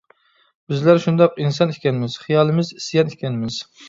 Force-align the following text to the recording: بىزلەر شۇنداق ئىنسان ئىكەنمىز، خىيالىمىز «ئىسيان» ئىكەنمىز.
بىزلەر 0.71 1.01
شۇنداق 1.03 1.37
ئىنسان 1.43 1.73
ئىكەنمىز، 1.75 2.15
خىيالىمىز 2.23 2.73
«ئىسيان» 2.81 3.13
ئىكەنمىز. 3.13 3.59